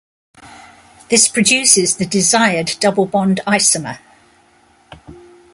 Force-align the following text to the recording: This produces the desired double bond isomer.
This 1.09 1.27
produces 1.27 1.97
the 1.97 2.07
desired 2.07 2.75
double 2.79 3.05
bond 3.05 3.39
isomer. 3.45 3.99